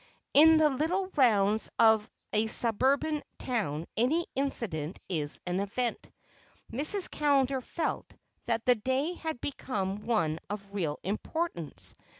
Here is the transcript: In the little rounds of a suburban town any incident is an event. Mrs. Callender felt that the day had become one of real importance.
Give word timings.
In 0.33 0.57
the 0.57 0.71
little 0.71 1.09
rounds 1.15 1.69
of 1.77 2.09
a 2.33 2.47
suburban 2.47 3.21
town 3.37 3.85
any 3.95 4.25
incident 4.33 4.97
is 5.07 5.39
an 5.45 5.59
event. 5.59 5.99
Mrs. 6.73 7.07
Callender 7.11 7.61
felt 7.61 8.11
that 8.45 8.65
the 8.65 8.73
day 8.73 9.13
had 9.13 9.39
become 9.41 10.07
one 10.07 10.39
of 10.49 10.73
real 10.73 10.97
importance. 11.03 11.93